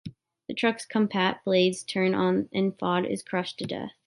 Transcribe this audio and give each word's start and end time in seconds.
The 0.47 0.55
truck's 0.55 0.83
compact 0.83 1.45
blades 1.45 1.83
turn 1.83 2.15
on 2.15 2.49
and 2.51 2.75
Fuad 2.75 3.05
is 3.07 3.21
crushed 3.21 3.59
to 3.59 3.65
death. 3.67 3.91